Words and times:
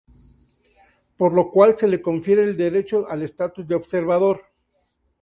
Por 1.15 1.31
lo 1.31 1.51
cual 1.51 1.77
se 1.77 1.87
les 1.87 1.99
confiere 2.01 2.43
el 2.43 2.57
derecho 2.57 3.07
al 3.07 3.21
estatus 3.21 3.67
de 3.67 3.75
observador. 3.75 4.41